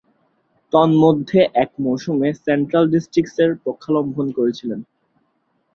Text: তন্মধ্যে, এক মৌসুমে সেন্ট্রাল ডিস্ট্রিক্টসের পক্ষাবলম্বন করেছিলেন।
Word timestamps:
তন্মধ্যে, 0.73 1.39
এক 1.55 1.69
মৌসুমে 1.79 2.29
সেন্ট্রাল 2.45 2.85
ডিস্ট্রিক্টসের 2.93 3.51
পক্ষাবলম্বন 3.65 4.27
করেছিলেন। 4.31 4.79